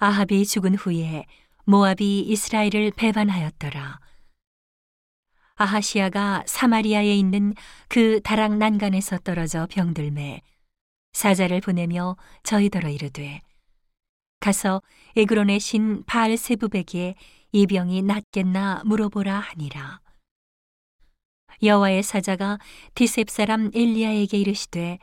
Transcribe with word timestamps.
아합이 0.00 0.46
죽은 0.46 0.76
후에 0.76 1.26
모압이 1.64 2.20
이스라엘을 2.20 2.92
배반하였더라. 2.94 3.98
아하시아가 5.56 6.44
사마리아에 6.46 7.16
있는 7.16 7.52
그 7.88 8.20
다락 8.22 8.58
난간에서 8.58 9.18
떨어져 9.18 9.66
병들매 9.68 10.40
사자를 11.14 11.60
보내며 11.60 12.16
저희더러 12.44 12.90
이르되 12.90 13.42
가서 14.38 14.82
에그론의 15.16 15.58
신 15.58 16.04
바알 16.04 16.36
세부백에 16.36 17.16
이 17.50 17.66
병이 17.66 18.02
낫겠나 18.02 18.82
물어보라 18.84 19.36
하니라. 19.36 20.00
여호와의 21.60 22.04
사자가 22.04 22.60
디셉 22.94 23.30
사람 23.30 23.72
엘리야에게 23.74 24.38
이르시되 24.38 25.00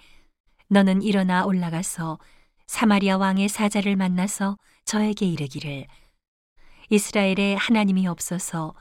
너는 0.70 1.02
일어나 1.02 1.43
올라가서 1.43 2.18
사마리아 2.66 3.18
왕의 3.18 3.50
사자를 3.50 3.98
만나서 3.98 4.57
저에게 4.86 5.26
이르기를 5.26 5.88
이스라엘에 6.90 7.55
하나님이 7.55 8.08
없어서 8.08 8.76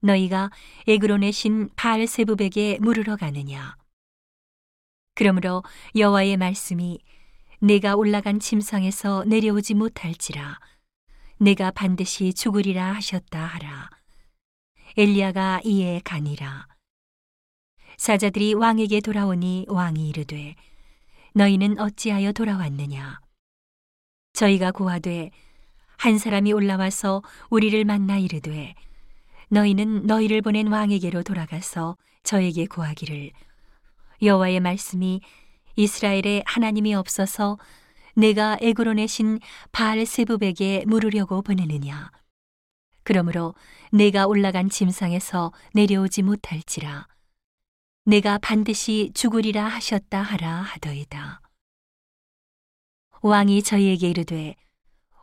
너희가 0.00 0.50
에그론의 0.86 1.32
신 1.32 1.68
바알세부백에 1.74 2.78
물으러 2.80 3.16
가느냐? 3.16 3.76
그러므로 5.14 5.64
여호와의 5.96 6.36
말씀이 6.36 7.00
내가 7.60 7.96
올라간 7.96 8.38
침상에서 8.38 9.24
내려오지 9.24 9.74
못할지라 9.74 10.60
내가 11.38 11.72
반드시 11.72 12.32
죽으리라 12.32 12.92
하셨다 12.94 13.44
하라. 13.44 13.90
엘리야가 14.96 15.60
이에 15.64 16.00
가니라. 16.04 16.68
사자들이 17.96 18.54
왕에게 18.54 19.00
돌아오니 19.00 19.66
왕이 19.68 20.08
이르되 20.08 20.54
너희는 21.34 21.80
어찌하여 21.80 22.32
돌아왔느냐? 22.32 23.20
저희가 24.32 24.70
고하되 24.70 25.30
한 25.98 26.16
사람이 26.16 26.52
올라와서 26.52 27.22
우리를 27.50 27.84
만나 27.84 28.18
이르되 28.18 28.74
너희는 29.48 30.06
너희를 30.06 30.42
보낸 30.42 30.68
왕에게로 30.68 31.24
돌아가서 31.24 31.96
저에게 32.22 32.66
고하기를. 32.66 33.32
여호와의 34.22 34.60
말씀이 34.60 35.20
이스라엘에 35.74 36.44
하나님이 36.46 36.94
없어서 36.94 37.58
내가 38.14 38.58
에그론의 38.60 39.08
신 39.08 39.40
바알세부백에 39.72 40.84
물으려고 40.86 41.42
보내느냐? 41.42 42.12
그러므로 43.02 43.54
내가 43.90 44.26
올라간 44.26 44.70
짐상에서 44.70 45.52
내려오지 45.74 46.22
못할지라. 46.22 47.08
내가 48.04 48.38
반드시 48.38 49.10
죽으리라 49.14 49.64
하셨다 49.66 50.22
하라 50.22 50.62
하더이다. 50.62 51.40
왕이 53.20 53.62
저희에게 53.64 54.10
이르되 54.10 54.54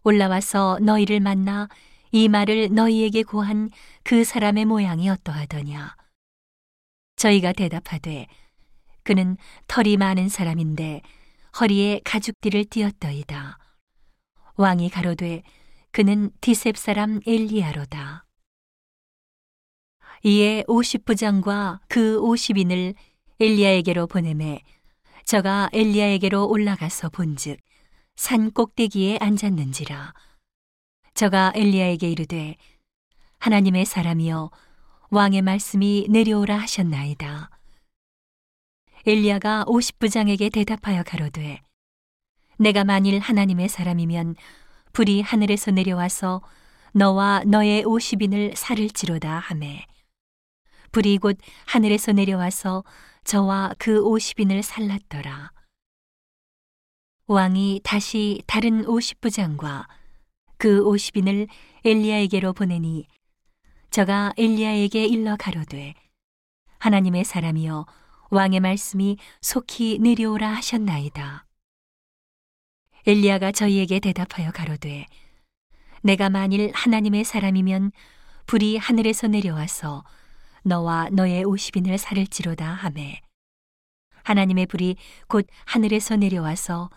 올라와서 0.05 0.77
너희를 0.83 1.19
만나 1.19 1.67
이 2.11 2.29
말을 2.29 2.69
너희에게 2.71 3.23
고한 3.23 3.71
그 4.03 4.23
사람의 4.23 4.65
모양이 4.65 5.09
어떠하더냐? 5.09 5.95
저희가 7.15 7.53
대답하되 7.53 8.27
그는 9.01 9.35
털이 9.65 9.97
많은 9.97 10.29
사람인데 10.29 11.01
허리에 11.59 12.01
가죽띠를 12.05 12.65
띄었더이다. 12.65 13.57
왕이 14.57 14.91
가로되 14.91 15.41
그는 15.89 16.29
디셉 16.39 16.77
사람 16.77 17.19
엘리야로다. 17.25 18.25
이에 20.23 20.63
오십 20.67 21.05
부장과 21.05 21.79
그 21.87 22.19
오십인을 22.19 22.93
엘리야에게로 23.39 24.05
보내매 24.05 24.61
저가 25.23 25.69
엘리야에게로 25.73 26.47
올라가서 26.47 27.09
본즉 27.09 27.57
산 28.15 28.49
꼭대기에 28.51 29.17
앉았는지라 29.19 30.13
저가 31.13 31.51
엘리야에게 31.53 32.09
이르되 32.09 32.55
하나님의 33.39 33.85
사람이여 33.85 34.51
왕의 35.09 35.41
말씀이 35.41 36.07
내려오라 36.09 36.57
하셨나이다 36.57 37.49
엘리야가 39.05 39.65
오십 39.67 39.99
부장에게 39.99 40.49
대답하여 40.49 41.03
가로되 41.03 41.61
내가 42.57 42.83
만일 42.85 43.19
하나님의 43.19 43.67
사람이면 43.67 44.35
불이 44.93 45.21
하늘에서 45.21 45.71
내려와서 45.71 46.41
너와 46.93 47.43
너의 47.45 47.83
오십인을 47.83 48.53
살을지로다 48.55 49.39
하매 49.39 49.85
불이 50.93 51.17
곧 51.17 51.37
하늘에서 51.65 52.13
내려와서 52.13 52.85
저와 53.25 53.73
그 53.77 54.01
오십인을 54.01 54.63
살랐더라. 54.63 55.54
왕이 57.27 57.81
다시 57.83 58.43
다른 58.45 58.85
오십 58.85 59.19
부장과 59.19 59.87
그 60.57 60.85
오십인을 60.85 61.47
엘리야에게로 61.83 62.53
보내니 62.53 63.07
저가 63.89 64.33
엘리야에게 64.37 65.05
일러 65.07 65.35
가로되 65.35 65.95
하나님의 66.77 67.23
사람이여 67.23 67.87
왕의 68.29 68.59
말씀이 68.59 69.17
속히 69.41 69.97
내려오라 70.01 70.47
하셨나이다. 70.49 71.47
엘리야가 73.07 73.53
저희에게 73.53 73.99
대답하여 73.99 74.51
가로되 74.51 75.07
내가 76.03 76.29
만일 76.29 76.71
하나님의 76.75 77.23
사람이면 77.23 77.91
불이 78.45 78.77
하늘에서 78.77 79.25
내려와서 79.29 80.03
너와 80.61 81.09
너의 81.11 81.43
오십인을 81.43 81.97
살을지로다 81.97 82.71
하매 82.71 83.19
하나님의 84.21 84.67
불이 84.67 84.97
곧 85.27 85.47
하늘에서 85.65 86.17
내려와서 86.17 86.91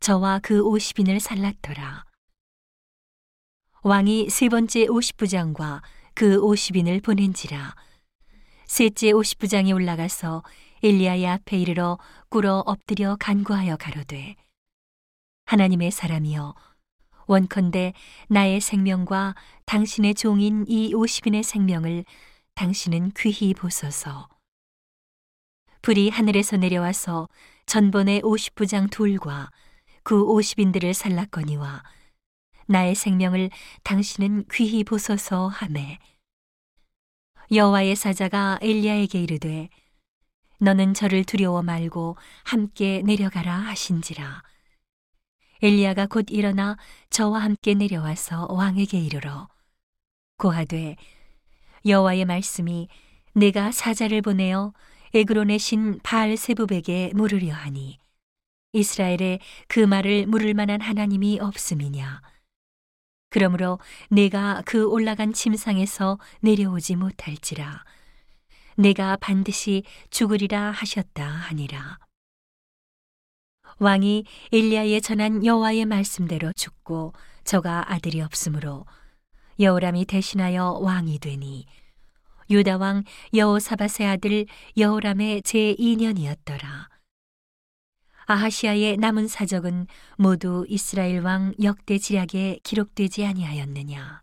저와 0.00 0.40
그 0.42 0.62
오십인을 0.62 1.20
살랐더라 1.20 2.06
왕이 3.82 4.30
세 4.30 4.48
번째 4.48 4.86
오십부장과 4.88 5.82
그 6.14 6.40
오십인을 6.40 7.02
보낸지라 7.02 7.74
셋째 8.64 9.12
오십부장이 9.12 9.74
올라가서 9.74 10.42
엘리야의 10.82 11.26
앞에 11.26 11.58
이르러 11.58 11.98
꿇어 12.30 12.62
엎드려 12.64 13.18
간구하여 13.20 13.76
가로되 13.76 14.36
하나님의 15.44 15.90
사람이여 15.90 16.54
원컨대 17.26 17.92
나의 18.28 18.62
생명과 18.62 19.34
당신의 19.66 20.14
종인 20.14 20.64
이 20.66 20.94
오십인의 20.94 21.42
생명을 21.42 22.06
당신은 22.54 23.12
귀히 23.18 23.52
보소서. 23.52 24.28
불이 25.82 26.08
하늘에서 26.08 26.56
내려와서 26.56 27.28
전번의 27.66 28.22
오십부장 28.24 28.88
둘과 28.88 29.50
그 30.02 30.22
오십인들을 30.24 30.94
살랐거니와 30.94 31.82
나의 32.66 32.94
생명을 32.94 33.50
당신은 33.82 34.44
귀히 34.52 34.84
보소서 34.84 35.48
하매 35.48 35.98
여호와의 37.52 37.96
사자가 37.96 38.58
엘리야에게 38.62 39.20
이르되 39.20 39.68
너는 40.60 40.94
저를 40.94 41.24
두려워 41.24 41.62
말고 41.62 42.16
함께 42.44 43.02
내려가라 43.02 43.52
하신지라. 43.52 44.42
엘리야가 45.62 46.06
곧 46.06 46.26
일어나 46.30 46.76
저와 47.10 47.40
함께 47.40 47.74
내려와서 47.74 48.46
왕에게 48.50 48.98
이르러 48.98 49.48
고하되 50.38 50.96
여호와의 51.84 52.24
말씀이 52.24 52.88
내가 53.34 53.72
사자를 53.72 54.22
보내어 54.22 54.72
에그론의 55.12 55.58
신 55.58 55.98
바알세부백에 56.02 57.12
물으려 57.14 57.52
하니 57.52 57.98
이스라엘에 58.72 59.40
그 59.68 59.80
말을 59.80 60.26
물을 60.26 60.54
만한 60.54 60.80
하나님이 60.80 61.40
없음이냐? 61.40 62.22
그러므로 63.30 63.78
내가 64.10 64.62
그 64.66 64.86
올라간 64.86 65.32
침상에서 65.32 66.18
내려오지 66.40 66.96
못할지라. 66.96 67.84
내가 68.76 69.16
반드시 69.16 69.84
죽으리라 70.10 70.70
하셨다 70.70 71.24
하니라. 71.24 71.98
왕이 73.78 74.24
엘리야에 74.52 75.00
전한 75.00 75.44
여호와의 75.44 75.86
말씀대로 75.86 76.52
죽고 76.52 77.12
저가 77.44 77.92
아들이 77.92 78.20
없으므로 78.20 78.84
여호람이 79.58 80.04
대신하여 80.06 80.78
왕이 80.82 81.18
되니 81.18 81.66
유다 82.50 82.78
왕 82.78 83.04
여호사밧의 83.32 84.06
아들 84.06 84.46
여호람의 84.76 85.42
제2년이었더라. 85.42 86.79
아하시아의 88.30 88.98
남은 88.98 89.26
사적은 89.26 89.88
모두 90.16 90.64
이스라엘 90.68 91.20
왕 91.20 91.52
역대 91.64 91.98
지략에 91.98 92.60
기록되지 92.62 93.26
아니하였느냐. 93.26 94.22